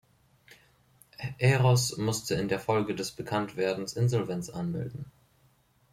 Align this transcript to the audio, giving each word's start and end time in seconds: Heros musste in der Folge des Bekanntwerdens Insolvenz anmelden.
Heros 1.37 1.95
musste 1.97 2.33
in 2.33 2.47
der 2.47 2.59
Folge 2.59 2.95
des 2.95 3.11
Bekanntwerdens 3.11 3.93
Insolvenz 3.93 4.49
anmelden. 4.49 5.05